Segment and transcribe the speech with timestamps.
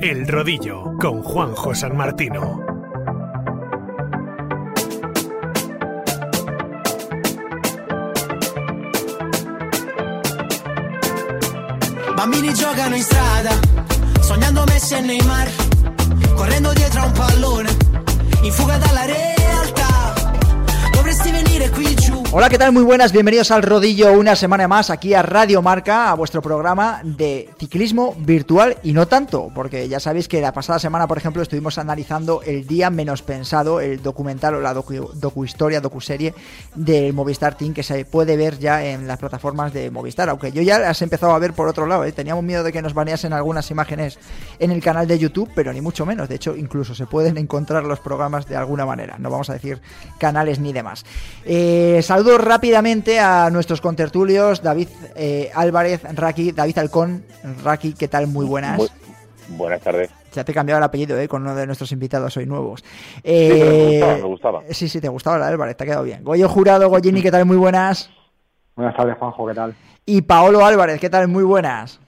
[0.00, 2.64] El Rodillo con Juanjo San Martino.
[12.14, 13.50] Bambini giocano in strada,
[14.20, 15.50] sognando Messi e Neymar,
[16.34, 17.76] correndo dietro a un pallone,
[18.42, 20.14] in fuga dalla realtà.
[20.92, 22.19] Dovresti venire qui giù.
[22.32, 22.70] Hola, ¿qué tal?
[22.70, 27.00] Muy buenas, bienvenidos al Rodillo una semana más aquí a Radio Marca, a vuestro programa
[27.02, 31.42] de ciclismo virtual y no tanto, porque ya sabéis que la pasada semana, por ejemplo,
[31.42, 36.32] estuvimos analizando el día menos pensado, el documental o la docu, docuhistoria, docuserie
[36.76, 40.62] del Movistar Team que se puede ver ya en las plataformas de Movistar, aunque yo
[40.62, 42.12] ya las he empezado a ver por otro lado, ¿eh?
[42.12, 44.20] teníamos miedo de que nos baneasen algunas imágenes
[44.60, 47.82] en el canal de YouTube, pero ni mucho menos, de hecho incluso se pueden encontrar
[47.82, 49.82] los programas de alguna manera, no vamos a decir
[50.20, 51.04] canales ni demás.
[51.44, 57.24] Eh, saludo rápidamente a nuestros contertulios, David eh, Álvarez, Raki, David Alcón,
[57.64, 58.26] Raki, ¿qué tal?
[58.26, 58.76] Muy buenas.
[58.76, 58.88] Muy,
[59.56, 60.10] buenas tardes.
[60.34, 62.84] Ya te he cambiado el apellido eh, con uno de nuestros invitados hoy nuevos.
[63.24, 64.62] Eh, sí, me gustaba, me gustaba.
[64.68, 66.22] Sí, sí, te gustaba la Álvarez, te ha quedado bien.
[66.22, 67.46] Goyo Jurado, Goyini, ¿qué tal?
[67.46, 68.10] Muy buenas.
[68.76, 69.74] Buenas tardes, Juanjo, ¿qué tal?
[70.04, 71.26] Y Paolo Álvarez, ¿qué tal?
[71.26, 72.00] Muy buenas.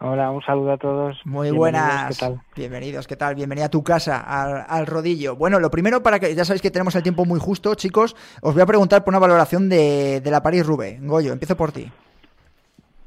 [0.00, 1.18] Hola, un saludo a todos.
[1.24, 2.16] Muy buenas.
[2.16, 2.40] ¿qué tal?
[2.54, 3.34] Bienvenidos, ¿qué tal?
[3.34, 5.34] Bienvenida a tu casa, al, al, rodillo.
[5.34, 8.54] Bueno, lo primero, para que ya sabéis que tenemos el tiempo muy justo, chicos, os
[8.54, 11.04] voy a preguntar por una valoración de, de la París-Roubaix.
[11.04, 11.90] Goyo, empiezo por ti.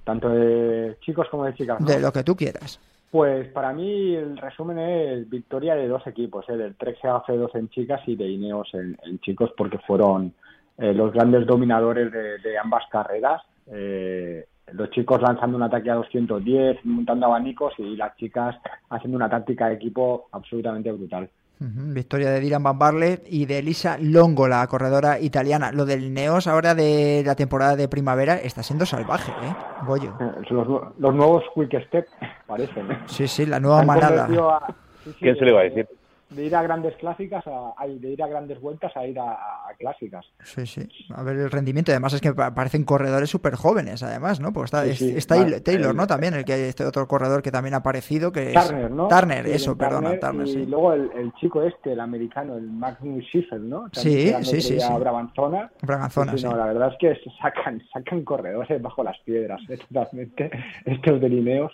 [0.04, 1.80] Tanto de chicos como de chicas.
[1.80, 1.88] ¿no?
[1.88, 2.78] De lo que tú quieras.
[3.10, 6.58] Pues para mí el resumen es victoria de dos equipos, ¿eh?
[6.58, 10.34] del Trek AC2 en chicas y de Ineos en, en chicos, porque fueron
[10.78, 13.42] eh, los grandes dominadores de, de ambas carreras.
[13.72, 18.56] Eh, los chicos lanzando un ataque a 210, montando abanicos y las chicas
[18.90, 21.30] haciendo una táctica de equipo absolutamente brutal.
[21.60, 21.94] Uh -huh.
[21.94, 25.72] Victoria de Dylan Van Barle y de Elisa Longo, la corredora italiana.
[25.72, 29.56] Lo del Neos ahora de la temporada de primavera está siendo salvaje, ¿eh?
[29.86, 30.16] Goyo.
[30.50, 32.08] Los, los nuevos Quick Step
[32.48, 32.92] parecen.
[32.92, 32.98] ¿eh?
[33.06, 34.26] Sí, sí, la nueva manada.
[34.26, 35.88] A, sí, sí, ¿Quién se le va a decir?
[36.32, 39.34] De ir a grandes clásicas a, a, de ir a grandes vueltas a ir a,
[39.34, 40.26] a, clásicas.
[40.44, 40.88] Sí, sí.
[41.14, 41.92] A ver el rendimiento.
[41.92, 44.54] Además es que parecen corredores súper jóvenes, además, ¿no?
[44.54, 45.14] Porque está, sí, sí.
[45.18, 45.62] está vale.
[45.62, 46.08] Taylor, ¿no?
[46.08, 48.92] También, el que este otro corredor que también ha aparecido, que Turner, es...
[48.92, 49.08] ¿no?
[49.08, 52.70] Turner, sí, eso, Turner, perdona, Turner, y luego el, el, chico este, el americano, el
[52.70, 53.90] Magnus Schiffer, ¿no?
[53.90, 54.94] También sí, sí, sí, sí.
[55.00, 55.70] Brabanzona.
[55.82, 56.46] Brabanzona, sí.
[56.46, 59.78] No, la verdad es que sacan, sacan corredores bajo las piedras, ¿eh?
[59.92, 60.50] totalmente,
[60.86, 61.72] estos delineos.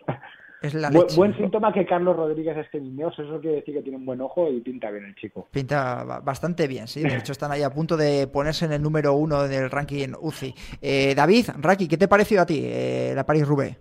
[0.61, 4.05] Es la buen, buen, síntoma que Carlos Rodríguez esté eso quiere decir que tiene un
[4.05, 5.47] buen ojo y pinta bien el chico.
[5.51, 7.03] Pinta bastante bien, sí.
[7.03, 10.53] De hecho, están ahí a punto de ponerse en el número uno del ranking UCI.
[10.81, 13.77] Eh, David, Raki, ¿qué te pareció a ti eh, la París-Roubaix?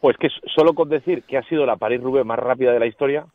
[0.00, 3.26] Pues que solo con decir que ha sido la París-Roubaix más rápida de la historia,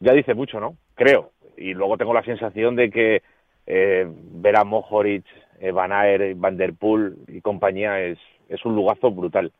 [0.00, 0.76] ya dice mucho, ¿no?
[0.94, 1.30] Creo.
[1.56, 3.22] Y luego tengo la sensación de que
[3.66, 5.24] eh, ver a Mohoric,
[5.60, 8.18] eh, Van Aert, Van Der Poel y compañía es,
[8.48, 9.52] es un lugazo brutal.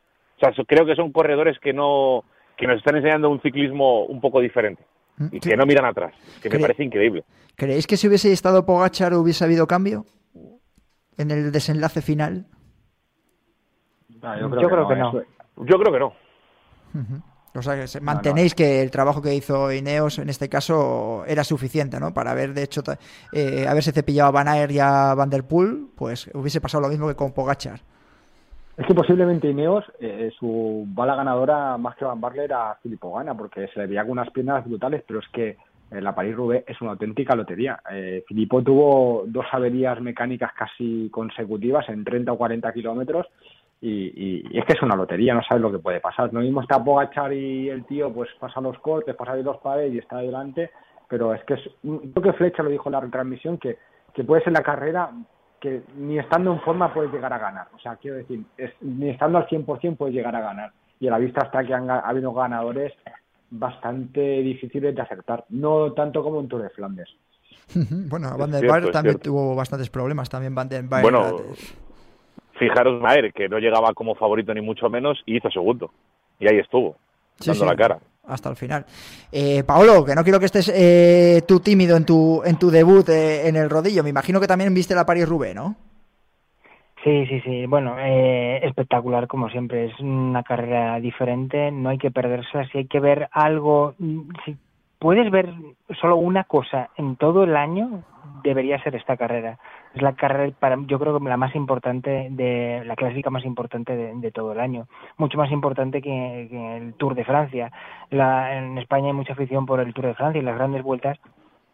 [0.49, 2.23] O sea, creo que son corredores que no
[2.57, 4.83] que nos están enseñando un ciclismo un poco diferente
[5.31, 7.23] y que no miran atrás, que me parece increíble.
[7.55, 10.05] ¿Creéis que si hubiese estado Pogachar hubiese habido cambio
[11.17, 12.47] en el desenlace final?
[14.09, 15.09] Yo creo, yo que, creo no, que no.
[15.09, 15.25] Eso.
[15.57, 16.07] Yo creo que no.
[16.93, 17.23] Uh -huh.
[17.55, 18.69] O sea, que mantenéis no, no.
[18.69, 22.13] que el trabajo que hizo Ineos en este caso era suficiente, ¿no?
[22.13, 22.81] Para haber, de hecho,
[23.31, 26.89] eh, haberse cepillado a Van Aert y a Van Der Poel, pues hubiese pasado lo
[26.89, 27.81] mismo que con Pogachar.
[28.75, 33.35] Es que posiblemente Ineos, eh, su bala ganadora más que Van Barle era Filippo Gana,
[33.35, 35.57] porque se le veía con unas piernas brutales, pero es que
[35.91, 37.79] eh, la París-Roubaix es una auténtica lotería.
[37.91, 43.27] Eh, Filippo tuvo dos averías mecánicas casi consecutivas en 30 o 40 kilómetros
[43.79, 46.33] y, y, es que es una lotería, no sabes lo que puede pasar.
[46.33, 49.93] Lo mismo está Pogachar y el tío, pues pasa los cortes, pasa de los pares
[49.93, 50.71] y está adelante,
[51.07, 53.77] pero es que es, creo que Flecha lo dijo en la retransmisión, que,
[54.15, 55.11] que puede ser la carrera
[55.63, 57.67] que ni estando en forma puedes llegar a ganar.
[57.73, 60.73] O sea, quiero decir, es, ni estando al 100% puedes llegar a ganar.
[60.99, 62.91] Y a la vista está que han ha habido ganadores
[63.49, 65.45] bastante difíciles de acertar.
[65.47, 67.07] No tanto como en Tour de Flandes.
[68.09, 70.29] bueno, Van der Vaart también tuvo bastantes problemas.
[70.29, 71.03] También Van der Vaart.
[71.03, 71.37] Bueno,
[72.59, 75.91] fijaros, Maer, que no llegaba como favorito ni mucho menos y hizo segundo.
[76.39, 76.97] Y ahí estuvo,
[77.39, 77.69] sí, dando sí.
[77.69, 78.85] la cara hasta el final.
[79.31, 83.07] Eh, Paolo, que no quiero que estés eh, tú tímido en tu, en tu debut
[83.09, 84.03] eh, en el rodillo.
[84.03, 85.75] Me imagino que también viste la París-Roubaix, ¿no?
[87.03, 87.65] Sí, sí, sí.
[87.65, 89.85] Bueno, eh, espectacular como siempre.
[89.85, 91.69] Es una carrera diferente.
[91.71, 92.65] No hay que perderse.
[92.71, 93.95] Si hay que ver algo,
[94.45, 94.55] si
[95.03, 95.49] puedes ver
[95.99, 98.03] solo una cosa en todo el año,
[98.41, 99.59] debería ser esta carrera.
[99.93, 103.97] Es la carrera, para yo creo que la más importante, de la clásica más importante
[103.97, 104.87] de, todo el año.
[105.17, 107.69] Mucho más importante que, el Tour de Francia.
[108.11, 111.19] La, en España hay mucha afición por el Tour de Francia y las grandes vueltas,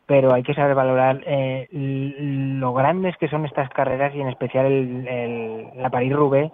[0.08, 4.66] pero hay que saber valorar eh, lo grandes que son estas carreras y en especial
[4.66, 6.52] el, la París-Roubaix,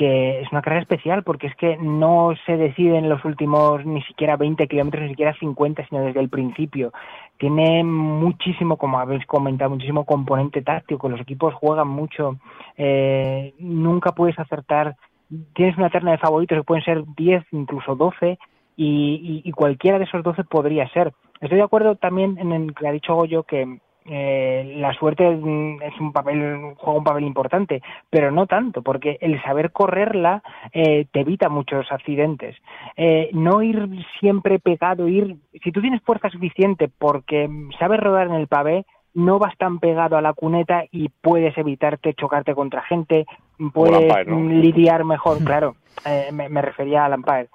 [0.00, 4.00] que es una carrera especial porque es que no se decide en los últimos ni
[4.04, 6.90] siquiera 20 kilómetros, ni siquiera 50, sino desde el principio.
[7.36, 11.10] Tiene muchísimo, como habéis comentado, muchísimo componente táctico.
[11.10, 12.38] Los equipos juegan mucho.
[12.78, 14.96] Eh, nunca puedes acertar.
[15.52, 18.38] Tienes una terna de favoritos que pueden ser 10, incluso 12,
[18.78, 21.12] y, y, cualquiera de esos 12 podría ser.
[21.42, 26.00] Estoy de acuerdo también en el que ha dicho Goyo que eh, la suerte es
[26.00, 30.42] un papel juega un papel importante pero no tanto porque el saber correrla
[30.72, 32.56] eh, te evita muchos accidentes.
[32.96, 33.88] Eh, no ir
[34.18, 37.48] siempre pegado ir si tú tienes fuerza suficiente porque
[37.78, 42.14] sabes rodar en el pavé no vas tan pegado a la cuneta y puedes evitarte
[42.14, 43.26] chocarte contra gente
[43.74, 45.76] puedes lidiar mejor claro.
[46.32, 47.48] Me, me, refería al Empire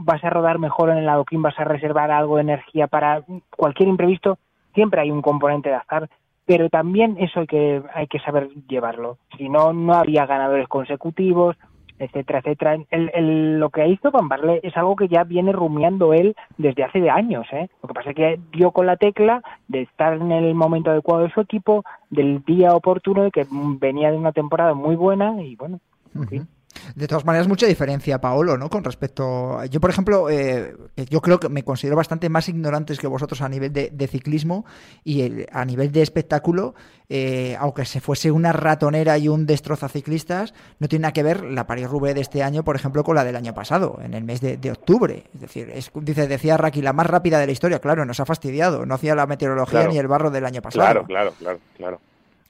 [0.00, 3.88] vas a rodar mejor en el adoquín vas a reservar algo de energía para cualquier
[3.88, 4.38] imprevisto
[4.76, 6.08] siempre hay un componente de azar,
[6.44, 9.18] pero también eso hay que, hay que saber llevarlo.
[9.36, 11.56] Si no, no habría ganadores consecutivos,
[11.98, 12.76] etcétera, etcétera.
[12.90, 17.00] El, lo que hizo Van Barle es algo que ya viene rumiando él desde hace
[17.00, 17.46] de años.
[17.52, 17.68] ¿eh?
[17.82, 21.24] Lo que pasa es que dio con la tecla de estar en el momento adecuado
[21.24, 25.56] de su equipo, del día oportuno, de que venía de una temporada muy buena y
[25.56, 25.80] bueno,
[26.14, 26.46] en.
[26.94, 28.70] De todas maneras, mucha diferencia, Paolo, ¿no?
[28.70, 29.64] Con respecto.
[29.66, 30.74] Yo, por ejemplo, eh,
[31.08, 34.64] yo creo que me considero bastante más ignorantes que vosotros a nivel de, ciclismo
[35.04, 36.74] y a nivel de espectáculo,
[37.08, 41.44] eh, aunque se fuese una ratonera y un destroza ciclistas, no tiene nada que ver
[41.44, 44.40] la Paris-Roubaix de este año, por ejemplo, con la del año pasado, en el mes
[44.40, 45.24] de, octubre.
[45.34, 47.78] Es decir, es, dice, decía Raki, la más rápida de la historia.
[47.78, 48.86] Claro, nos ha fastidiado.
[48.86, 50.84] No hacía la meteorología ni el barro del año pasado.
[50.84, 52.00] Claro, claro, claro, claro.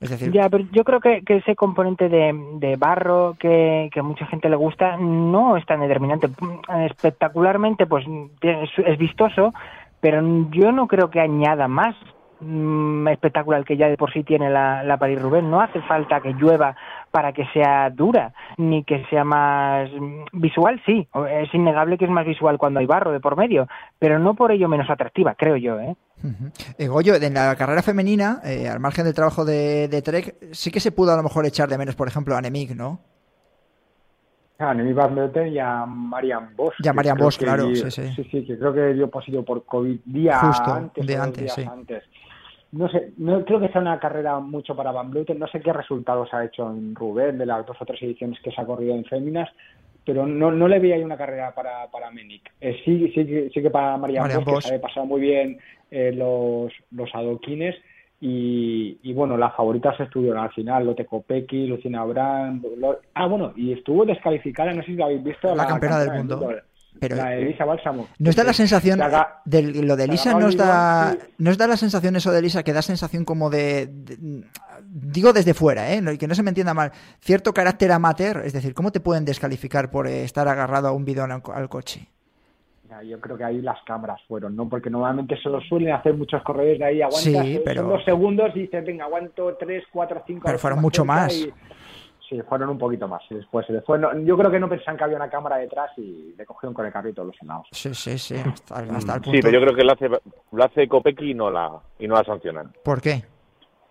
[0.01, 4.97] Ya, pero yo creo que, ese componente de, barro que, que, mucha gente le gusta
[4.99, 6.29] no es tan determinante.
[6.85, 8.05] Espectacularmente, pues
[8.43, 9.55] es, vistoso,
[10.01, 11.97] pero yo no creo que añada más
[12.41, 15.45] mm, espectacular que ya de por sí tiene la, la Paris Roubaix.
[15.45, 16.77] No hace falta que llueva
[17.17, 19.89] para que sea dura, ni que sea más
[20.35, 21.09] visual, sí.
[21.31, 23.67] Es innegable que es más visual cuando hay barro de por medio,
[23.99, 25.97] pero no por ello menos atractiva, creo yo, ¿eh?
[26.77, 30.79] eh Goyo, en la carrera femenina, eh, al margen del trabajo de, Trek, sí que
[30.79, 33.01] se pudo a lo mejor echar de menos, por ejemplo, a Nemik, ¿no?
[34.59, 36.75] A Nemik Van y a Marian Bosch.
[36.83, 38.13] Ya Marian Bosch, claro, sí, sí.
[38.15, 41.07] Sí, sí, que creo que dio positivo por COVID día Justo, antes.
[41.07, 41.63] De antes, sí.
[41.63, 42.05] antes
[42.77, 45.73] no sé, no creo que sea una carrera mucho para Van Vleuten, no sé qué
[45.73, 48.95] resultados ha hecho en Rubén de las dos o tres ediciones que se ha corrido
[48.95, 49.49] en féminas,
[50.05, 52.53] pero no, no le vi ahí una carrera para, para Menik.
[52.61, 55.59] Eh, sí, sí, sí que para María Bosch, que se pasado muy bien
[55.91, 57.75] eh, los, los adoquines,
[58.19, 62.63] y, y, bueno, las favoritas estuvieron al final, Lotte Kopecky, Lucina Abraham,
[63.13, 66.49] ah bueno, y estuvo descalificada, no sé si lo habéis visto, la, campeona, del mundo.
[67.01, 68.09] Pero, la Elisa Bálsamo.
[68.19, 69.01] ¿Nos da la sensación,
[69.45, 72.83] de, lo de Elisa nos da, nos da la sensación eso de Elisa que da
[72.83, 73.89] sensación como de,
[74.83, 76.19] digo desde fuera, ¿eh?
[76.19, 79.91] que no se me entienda mal, cierto carácter amateur, es decir, ¿cómo te pueden descalificar
[79.91, 82.09] por estar agarrado a un bidón al, coche?
[83.05, 84.71] yo creo que ahí las cámaras fueron, ¿no?
[84.71, 87.83] Porque normalmente se lo suelen hacer muchos corredores de ahí, aguantas sí, pero...
[87.83, 90.43] dos segundos y dices, venga, aguanto tres, cuatro, cinco...
[90.47, 91.47] Pero fueron mucho más.
[92.29, 93.23] Sí, fueron un poquito más.
[93.31, 96.45] Y después, después yo creo que no pensaban que había una cámara detrás y le
[96.45, 97.69] cogieron con el carrito los senados.
[97.71, 98.35] Sí, sí, sí.
[98.71, 99.31] Hasta, el punto.
[99.31, 100.89] Sí, pero yo creo que lo hace, lo hace
[101.21, 102.73] y no la, y no la sancionan.
[102.83, 103.23] ¿Por qué?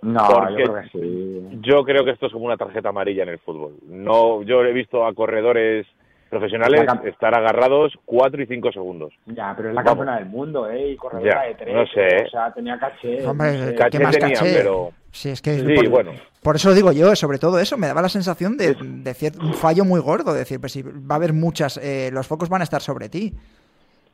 [0.02, 1.60] No, yo creo que sí.
[1.62, 3.76] Yo creo que esto es como una tarjeta amarilla en el fútbol.
[3.88, 5.88] No, yo he visto a corredores
[6.30, 9.14] profesionales estar agarrados cuatro y cinco segundos.
[9.26, 10.92] Ya, pero es la campeona del mundo, ¿eh?
[10.92, 11.74] Y corredora de tres.
[11.74, 12.26] No sé.
[12.26, 13.26] O sea, tenía caché.
[13.26, 14.54] Hombre, caché ¿qué más tenía, caché?
[14.58, 14.92] pero...
[15.16, 16.12] Sí, es que sí, por, bueno.
[16.44, 19.86] por eso digo yo, sobre todo eso, me daba la sensación de, de un fallo
[19.86, 22.66] muy gordo, de decir, pues si va a haber muchas, eh, los focos van a
[22.66, 23.34] estar sobre ti.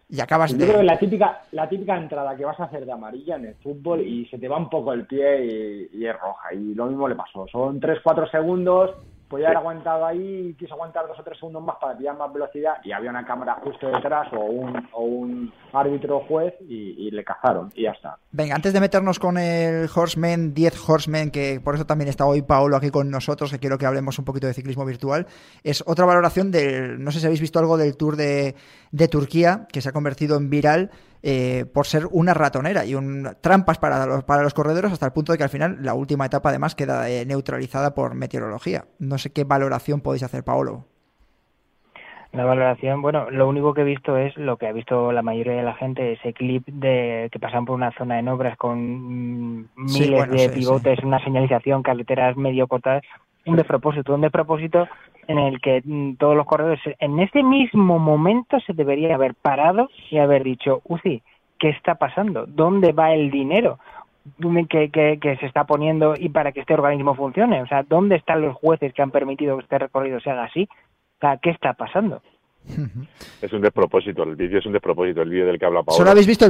[0.10, 0.66] Y acabas yo de...
[0.68, 3.56] creo que la típica, la típica entrada que vas a hacer de amarilla en el
[3.56, 6.54] fútbol y se te va un poco el pie y, y es roja.
[6.54, 7.48] Y lo mismo le pasó.
[7.48, 8.92] Son 3-4 segundos
[9.32, 12.32] podía haber aguantado ahí y quiso aguantar dos o tres segundos más para pillar más
[12.34, 17.24] velocidad y había una cámara justo detrás o un, o un árbitro juez y, le
[17.24, 18.18] cazaron y ya está.
[18.32, 22.42] Venga, antes de meternos con el Horseman, 10 Horsemen, que por eso también está hoy
[22.42, 25.26] Paolo aquí con nosotros, que quiero que hablemos un poquito de ciclismo virtual,
[25.64, 28.56] es otra valoración del, no sé si habéis visto algo del Tour de,
[28.92, 30.92] de Turquía, que se ha convertido en viral
[31.24, 35.12] eh, por ser una ratonera y un, trampas para los, para los corredores hasta el
[35.12, 38.86] punto de que al final la última etapa además queda eh, neutralizada por meteorología.
[39.00, 40.86] No sé qué valoración podéis hacer, Paolo.
[42.32, 45.54] La valoración, bueno, lo único que he visto es lo que ha visto la mayoría
[45.54, 49.70] de la gente, ese clip de que pasan por una zona en obras con mm,
[49.76, 53.04] miles de pivotes, una señalización, carreteras medio cortadas,
[53.46, 54.88] un despropósito, un despropósito
[55.28, 59.90] en el que mm, todos los corredores en ese mismo momento se debería haber parado
[60.10, 61.22] y haber dicho, Uzi,
[61.60, 62.46] ¿qué está pasando?
[62.46, 63.80] ¿Dónde va el dinero?
[64.70, 67.62] que, que, se está poniendo y para que este organismo funcione.
[67.62, 70.68] O sea, ¿dónde están los jueces que han permitido que este recorrido se haga así?
[70.72, 72.22] O sea, ¿qué está pasando?
[73.42, 75.98] Es un despropósito, el vídeo es un despropósito, el vídeo del que habla Paolo.
[75.98, 76.46] ¿Solo habéis visto,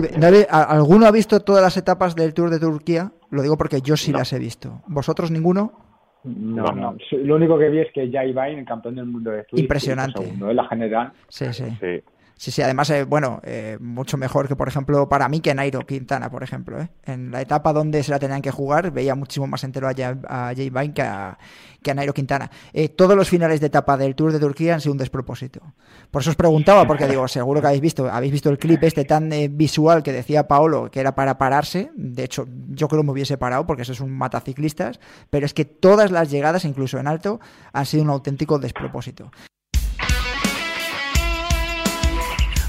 [0.50, 3.14] ¿Alguno ha visto todas las etapas del Tour de Turquía?
[3.30, 4.82] Lo digo porque yo sí las he visto.
[4.88, 5.91] ¿Vosotros ninguno?
[6.24, 9.44] No, no, Lo único que vi es que Jai Bain, el campeón del mundo de
[9.44, 10.24] Tour, impresionante.
[10.24, 11.12] en la general.
[11.28, 11.66] Sí, sí.
[11.80, 12.02] sí.
[12.42, 15.82] Sí, sí, además, eh, bueno, eh, mucho mejor que, por ejemplo, para mí que Nairo
[15.82, 16.82] Quintana, por ejemplo.
[16.82, 16.90] ¿eh?
[17.06, 20.72] En la etapa donde se la tenían que jugar, veía muchísimo más entero a, Jay
[20.72, 21.38] Vine que a,
[21.84, 22.50] que a Nairo Quintana.
[22.96, 25.62] todos los finales de etapa del Tour de Turquía han sido un despropósito.
[26.10, 29.06] Por eso os preguntaba, porque digo, seguro que habéis visto, habéis visto el clip este
[29.06, 31.92] tan visual que decía Paolo, que era para pararse.
[31.94, 35.54] De hecho, yo creo que me hubiese parado, porque eso es un mataciclistas, pero es
[35.54, 37.40] que todas las llegadas, incluso en alto,
[37.72, 39.30] han sido un auténtico despropósito.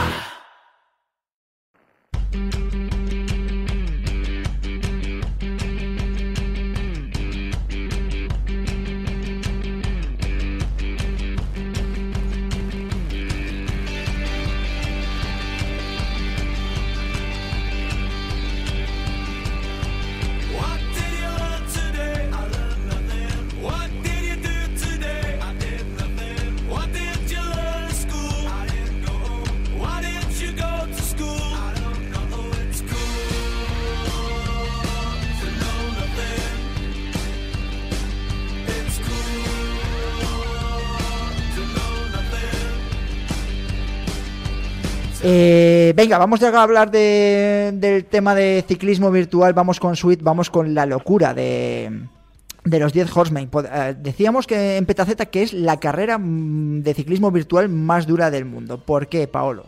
[45.94, 49.52] Venga, vamos ya a hablar del tema de ciclismo virtual.
[49.52, 51.90] Vamos con Sweet, vamos con la locura de,
[52.64, 53.50] los 10 Horsemen.
[53.72, 58.30] Eh, decíamos que en Petaceta que es la carrera mm, de ciclismo virtual más dura
[58.30, 58.78] del mundo.
[58.78, 59.64] ¿Por qué, Paolo?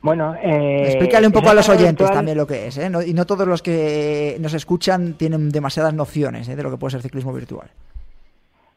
[0.00, 2.90] Bueno, eh, explícale un poco a los oyentes también lo que es, ¿eh?
[3.06, 7.02] y no todos los que nos escuchan tienen demasiadas nociones de lo que puede ser
[7.02, 7.70] ciclismo virtual.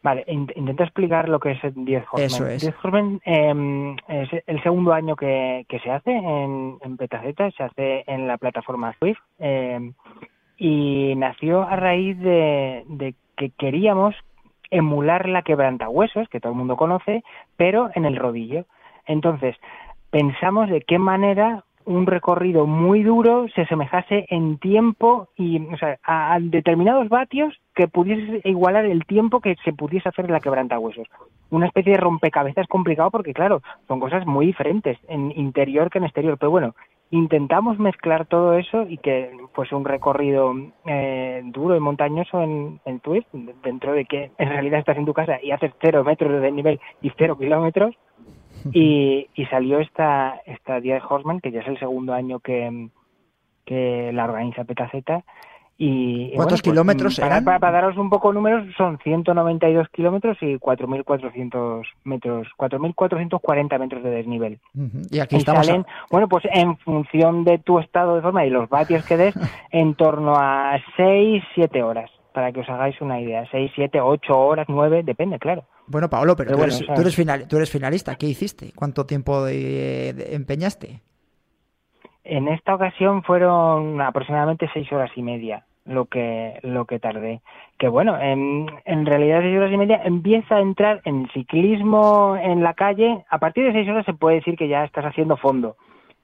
[0.06, 2.26] Vale, intento explicar lo que es 10 Horsemen.
[2.28, 2.62] Eso es.
[2.62, 8.04] 10 Horsemen em, es el segundo año que, se hace en, en Petaceta, se hace
[8.06, 9.94] en la plataforma Swift em,
[10.60, 14.14] y nació a raíz de, que queríamos
[14.70, 17.24] emular la quebrantahuesos, que todo el mundo conoce,
[17.58, 18.66] pero en el rodillo.
[19.08, 19.56] Entonces,
[20.12, 25.98] pensamos de qué manera un recorrido muy duro se asemejase en tiempo y o sea,
[26.04, 31.08] a, determinados vatios que pudiese igualar el tiempo que se pudiese hacer en la quebrantahuesos.
[31.52, 36.06] Una especie de rompecabezas complicado porque, claro, son cosas muy diferentes en interior que en
[36.06, 36.38] exterior.
[36.40, 36.76] Pero bueno,
[37.12, 40.54] intentamos mezclar todo eso y que fuese un recorrido
[40.86, 43.28] eh, duro y montañoso en, en Twist,
[43.64, 46.80] dentro de que en realidad estás en tu casa y haces cero metros de nivel
[47.02, 47.96] y cero kilómetros
[48.74, 52.90] y, salió esta, esta Día de Horseman, que ya es el segundo año que,
[53.66, 55.24] que la organiza Petaceta.
[55.78, 61.84] Y, ¿Cuántos pues, kilómetros para, para, daros un poco números, son 192 kilómetros y 4.400
[62.06, 64.60] metros, 4.440 metros de desnivel.
[65.12, 65.66] Y aquí estamos.
[65.66, 69.36] Salen, bueno, pues en función de tu estado de forma y los vatios que des,
[69.72, 73.46] en torno a 6, 7 horas, para que os hagáis una idea.
[73.52, 75.66] 6, 7, 8 horas, 9, depende, claro.
[75.88, 78.16] Bueno, Paolo, pero, tú, eres, final, tú, eres, finalista.
[78.16, 78.72] ¿Qué hiciste?
[78.76, 81.02] ¿Cuánto tiempo empeñaste?
[82.24, 87.42] En esta ocasión fueron aproximadamente seis horas y media lo que lo que tardé.
[87.78, 92.64] Que bueno, en, en realidad seis horas y media empieza a entrar en ciclismo en
[92.64, 93.24] la calle.
[93.30, 95.78] A partir de seis horas se puede decir que ya estás haciendo fondo.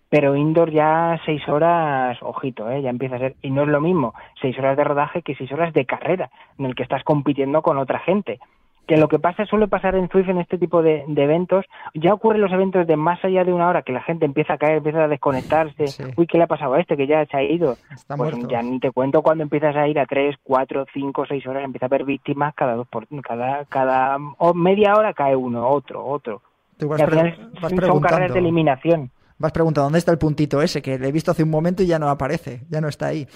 [0.09, 2.81] Pero indoor ya seis horas, ojito, ¿eh?
[2.81, 3.35] ya empieza a ser.
[3.41, 6.65] Y no es lo mismo seis horas de rodaje que seis horas de carrera, en
[6.65, 8.39] el que estás compitiendo con otra gente
[8.87, 12.41] que lo que pasa suele pasar en Swift en este tipo de, eventos, ya ocurren
[12.41, 15.03] los eventos de más allá de una hora que la gente empieza a caer, empieza
[15.03, 15.85] a desconectarse,
[16.17, 17.77] uy, ¿qué le ha pasado a este que ya se ha ido?
[18.17, 21.63] pues ya ni te cuento cuando empiezas a ir a tres, cuatro, cinco, seis horas,
[21.63, 24.17] empieza a haber víctimas cada dos por cada cada
[24.53, 26.41] media hora cae uno, otro, otro.
[26.79, 29.11] son carreras de eliminación.
[29.37, 31.87] Vas preguntando dónde está el puntito ese que le he visto hace un momento y
[31.87, 33.27] ya no aparece, ya no está ahí.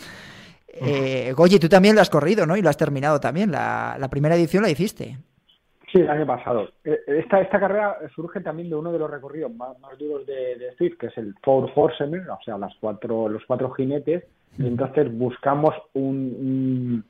[0.76, 2.58] Eh, Goyi, tú también lo has corrido, ¿no?
[2.58, 3.52] Y lo has terminado también.
[3.52, 5.18] La, primera edición la hiciste.
[5.96, 6.68] Sí, el año pasado.
[6.84, 10.76] Eh, esta, esta carrera surge también de uno de los recorridos más, duros de, de
[10.76, 14.26] Swift, que es el Four Horsemen, o sea, las cuatro, los cuatro jinetes.
[14.58, 17.02] Y entonces buscamos un,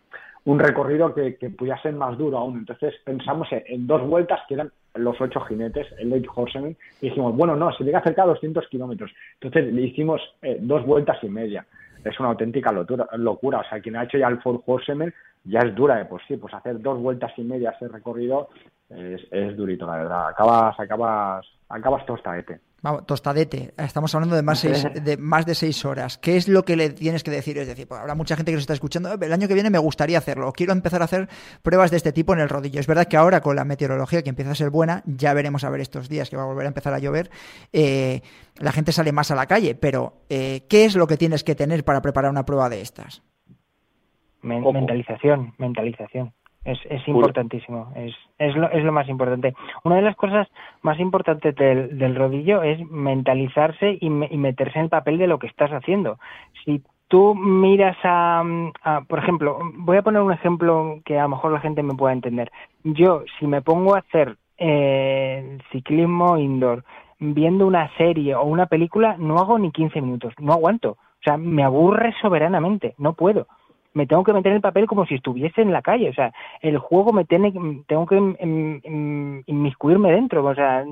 [0.43, 2.59] un, recorrido que, que, pudiera ser más duro aún.
[2.59, 7.35] Entonces pensamos en, dos vueltas que eran los ocho jinetes, el Eight Horsemen, y dijimos,
[7.35, 9.11] bueno, no, se llega cerca a 200 kilómetros.
[9.41, 11.65] Entonces le hicimos eh, dos vueltas y media
[12.05, 13.59] es una auténtica locura.
[13.59, 16.37] O sea, quien ha hecho ya el Ford Horsemen ya es dura de por sí.
[16.37, 18.49] Pues hacer dos vueltas y media ese recorrido
[18.89, 20.27] es, es durito, la verdad.
[20.29, 22.59] Acabas, acabas, acabas tostadete.
[22.85, 23.73] Vamos, tostadete.
[23.79, 26.19] Estamos hablando de más, seis, de más de seis horas.
[26.19, 27.57] ¿Qué es lo que le tienes que decir?
[27.57, 29.11] Es decir, pues habrá mucha gente que nos está escuchando.
[29.11, 30.53] El año que viene me gustaría hacerlo.
[30.53, 31.27] Quiero empezar a hacer
[31.63, 32.79] pruebas de este tipo en el rodillo.
[32.79, 35.71] Es verdad que ahora con la meteorología que empieza a ser buena, ya veremos a
[35.71, 37.31] ver estos días que va a volver a empezar a llover.
[37.73, 38.21] Eh,
[38.59, 39.73] la gente sale más a la calle.
[39.73, 43.23] Pero, eh, ¿qué es lo que tienes que tener para preparar una prueba de estas?
[44.43, 46.33] mentalización, mentalización.
[46.65, 49.53] Es, es importantísimo, es, es, lo, es lo más importante.
[49.83, 50.47] Una de las cosas
[50.81, 55.45] más importantes del, del rodillo es mentalizarse y, meterse en el papel de lo que
[55.45, 56.17] estás haciendo.
[56.63, 58.43] Si tú miras a,
[59.07, 62.13] por ejemplo, voy a poner un ejemplo que a lo mejor la gente me pueda
[62.13, 62.51] entender.
[62.83, 66.83] Yo, si me pongo a hacer eh, ciclismo indoor
[67.19, 70.93] viendo una serie o una película, no hago ni 15 minutos, no aguanto.
[70.93, 73.45] O sea, me aburre soberanamente, no puedo
[73.95, 76.09] me tengo que meter en el papel como si estuviese en la calle.
[76.09, 77.53] O sea, el juego me tiene,
[77.87, 78.17] tengo que
[79.47, 80.45] inmiscuirme dentro.
[80.45, 80.83] O sea,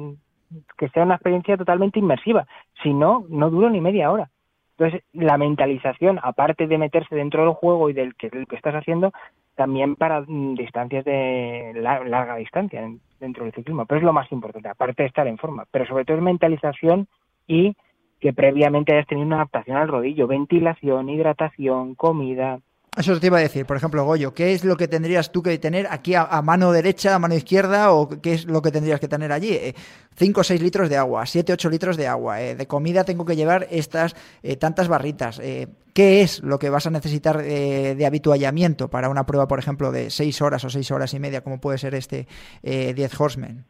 [0.77, 2.47] que sea una experiencia totalmente inmersiva.
[2.81, 4.29] Si no, no duro ni media hora.
[4.77, 9.11] Entonces, la mentalización, aparte de meterse dentro del juego y del que, que estás haciendo,
[9.55, 13.85] también para mm, distancias de larga distancia dentro del ciclismo.
[13.85, 15.65] Pero es lo más importante, aparte de estar en forma.
[15.71, 17.07] Pero sobre todo es mentalización
[17.47, 17.75] y
[18.21, 22.59] que previamente hayas tenido una adaptación al rodillo, ventilación, hidratación, comida,
[22.97, 25.57] eso te iba a decir, por ejemplo, Goyo, ¿qué es lo que tendrías tú que
[25.57, 29.07] tener aquí a, mano derecha, a mano izquierda, o qué es lo que tendrías que
[29.07, 29.57] tener allí?
[30.15, 33.25] 5 o 6 litros de agua, 7 8 litros de agua, eh, de comida tengo
[33.25, 35.39] que llevar estas eh, tantas barritas.
[35.39, 39.91] Eh, ¿Qué es lo que vas a necesitar de habituallamiento para una prueba, por ejemplo,
[39.91, 42.27] de 6 horas o 6 horas y media, como puede ser este
[42.63, 43.63] 10 Horsemen?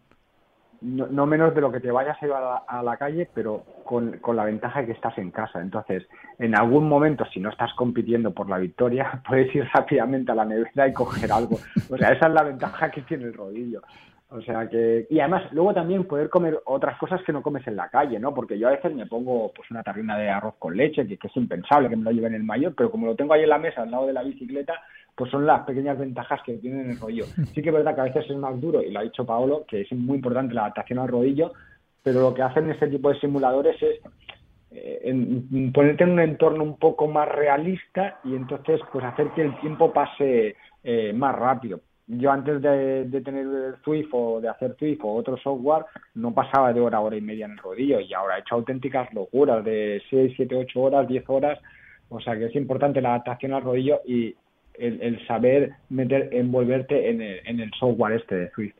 [0.83, 4.45] No, menos de lo que te vayas a ir a la, calle, pero con, la
[4.45, 5.61] ventaja de que estás en casa.
[5.61, 6.05] Entonces,
[6.39, 10.45] en algún momento, si no estás compitiendo por la victoria, puedes ir rápidamente a la
[10.45, 11.57] nevera y coger algo.
[11.89, 13.81] O sea, esa es la ventaja que tiene el rodillo.
[14.29, 17.75] O sea que, y además, luego también poder comer otras cosas que no comes en
[17.75, 18.33] la calle, ¿no?
[18.33, 21.27] Porque yo a veces me pongo pues una tarrina de arroz con leche, que, que
[21.27, 23.49] es impensable que me lo lleve en el mayor, pero como lo tengo ahí en
[23.49, 24.73] la mesa al lado de la bicicleta,
[25.15, 27.25] pues son las pequeñas ventajas que tienen el rodillo.
[27.53, 29.65] Sí que es verdad que a veces es más duro, y lo ha dicho Paolo,
[29.67, 31.53] que es muy importante la adaptación al rodillo,
[32.01, 33.99] pero lo que hacen este tipo de simuladores es
[34.71, 39.59] eh, ponerte en un entorno un poco más realista y entonces pues hacer que el
[39.59, 41.79] tiempo pase eh, más rápido.
[42.07, 46.73] Yo antes de, tener el Swift o de hacer Swift o otro software no pasaba
[46.73, 50.01] de hora, hora y media en el rodillo y ahora he hecho auténticas locuras de
[50.09, 51.59] 6, 7, 8 horas, 10 horas.
[52.09, 54.35] O sea que es importante la adaptación al rodillo y
[54.77, 58.75] el, saber meter, envolverte en el, en el software este de Swift.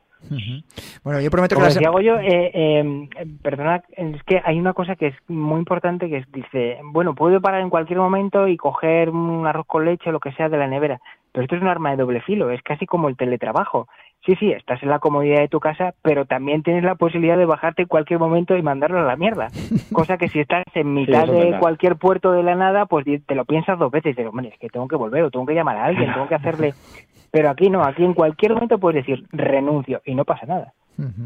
[1.03, 1.85] Bueno, yo prometo que...
[1.85, 3.09] Como yo, eh, eh,
[3.41, 7.41] perdona, es que hay una cosa que es muy importante que es, dice, bueno, puedo
[7.41, 10.57] parar en cualquier momento y coger un arroz con leche o lo que sea de
[10.57, 11.01] la nevera,
[11.31, 13.87] pero esto es un arma de doble filo, es casi como el teletrabajo.
[14.25, 17.45] Sí, sí, estás en la comodidad de tu casa, pero también tienes la posibilidad de
[17.45, 19.47] bajarte en cualquier momento y mandarlo a la mierda.
[19.91, 23.43] Cosa que si estás en mitad de cualquier puerto de la nada, pues te lo
[23.43, 24.05] piensas dos veces.
[24.05, 26.27] Y dices, hombre, es que tengo que volver o tengo que llamar a alguien, tengo
[26.27, 26.73] que hacerle...
[27.31, 30.73] Pero aquí no, aquí en cualquier momento puedes decir renuncio y no pasa nada.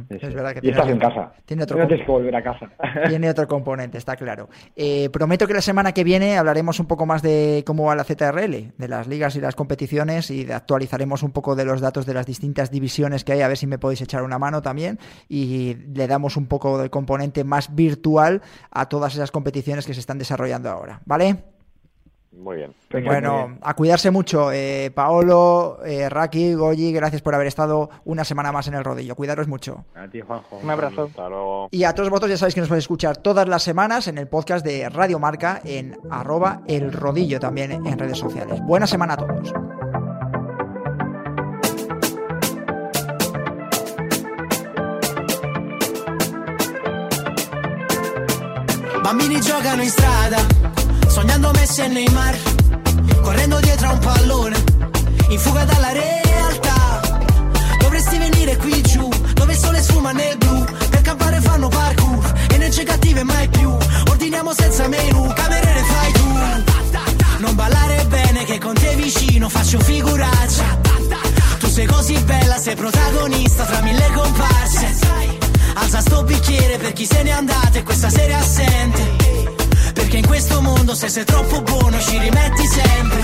[0.09, 1.33] Es verdad que y estás en casa.
[1.45, 2.69] Tiene otro no tienes que volver a casa.
[3.07, 4.49] Tiene otro componente, está claro.
[4.75, 8.03] Eh, prometo que la semana que viene hablaremos un poco más de cómo va la
[8.03, 12.13] ZRL, de las ligas y las competiciones y actualizaremos un poco de los datos de
[12.13, 15.75] las distintas divisiones que hay, a ver si me podéis echar una mano también y
[15.93, 20.17] le damos un poco de componente más virtual a todas esas competiciones que se están
[20.17, 21.01] desarrollando ahora.
[21.05, 21.56] ¿Vale?
[22.37, 22.73] Muy bien.
[23.05, 24.51] bueno, a cuidarse mucho.
[24.51, 29.15] Eh, Paolo, eh, Raki, Goyi, gracias por haber estado una semana más en el rodillo.
[29.15, 29.85] Cuidaros mucho.
[29.95, 30.57] A ti, Juanjo.
[30.57, 31.03] Un abrazo.
[31.03, 31.67] Hasta luego.
[31.71, 34.27] Y a todos vosotros ya sabéis que nos podéis escuchar todas las semanas en el
[34.27, 38.61] podcast de Radio Marca en arroba el rodillo también en redes sociales.
[38.61, 39.53] Buena semana a todos.
[49.03, 49.39] Bambini
[51.09, 52.37] sognando Messi e Neymar,
[53.21, 54.63] correndo dietro a un pallone,
[55.29, 57.01] in fuga dalla realtà.
[57.79, 62.83] Dovresti venire qui giù, dove il sole sfuma nel blu, per campare fanno parkour, energie
[62.83, 63.75] cattive mai più.
[64.09, 66.25] Ordiniamo senza menù, cameriere fai tu.
[67.39, 70.79] Non ballare bene che con te vicino faccio figuraccia.
[71.59, 74.95] Tu sei così bella, sei protagonista tra mille comparse.
[75.75, 79.46] Alza sto bicchiere per chi se n'è andato e questa sera è assente.
[80.07, 83.19] Perché in questo mondo se sei troppo buono ci rimetti sempre.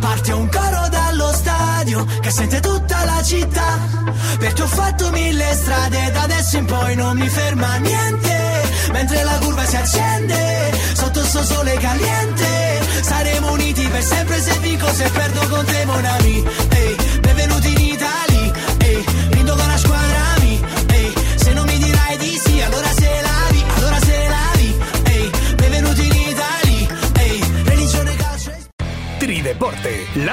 [0.00, 3.78] Parte un coro dallo stadio che sente tutta la città.
[4.38, 8.38] Perché ho fatto mille strade da adesso in poi non mi ferma niente.
[8.92, 12.80] Mentre la curva si accende, sotto sto sole caliente.
[13.00, 16.04] Saremo uniti per sempre se vinco, se perdo con te, mon